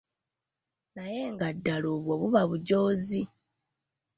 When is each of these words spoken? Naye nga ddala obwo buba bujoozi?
Naye 0.95 1.21
nga 1.33 1.47
ddala 1.55 1.87
obwo 1.95 2.11
buba 2.21 2.41
bujoozi? 2.49 3.21